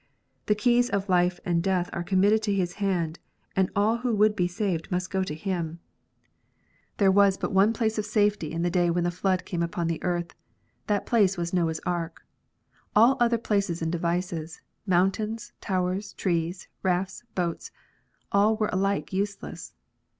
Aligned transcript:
The 0.47 0.55
keys 0.55 0.89
of 0.89 1.09
Life 1.09 1.39
and 1.45 1.61
Death 1.61 1.87
are 1.93 2.01
committed 2.01 2.41
to 2.41 2.53
His 2.55 2.73
hand, 2.81 3.19
and 3.55 3.69
all 3.75 3.97
who 3.97 4.15
would 4.15 4.35
be 4.35 4.47
saved 4.47 4.89
must 4.91 5.11
go 5.11 5.23
to 5.23 5.35
Him. 5.35 5.77
28 5.77 5.77
KNOTS 5.77 5.77
UNTIED. 5.77 6.97
There 6.97 7.11
was 7.11 7.37
but 7.37 7.51
one 7.51 7.71
place 7.71 7.99
of 7.99 8.05
safety 8.07 8.51
in 8.51 8.63
the 8.63 8.71
day 8.71 8.89
when 8.89 9.03
the 9.03 9.11
flood 9.11 9.45
canie 9.45 9.63
upon 9.63 9.85
the 9.85 10.01
earth: 10.01 10.33
that 10.87 11.05
place 11.05 11.37
was 11.37 11.53
Noah 11.53 11.69
s 11.69 11.79
ark. 11.85 12.25
All 12.95 13.15
other 13.19 13.37
places 13.37 13.83
and 13.83 13.91
devices, 13.91 14.61
mountains, 14.87 15.53
towers, 15.61 16.13
trees, 16.13 16.67
rafts, 16.81 17.21
boats, 17.35 17.69
all 18.31 18.55
were 18.57 18.71
alike 18.73 19.13
useless. 19.13 19.75